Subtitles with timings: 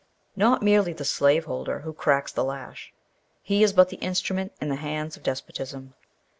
[0.35, 2.91] Not merely the slaveholder who cracks the lash.
[3.43, 5.93] He is but the instrument in the hands of despotism.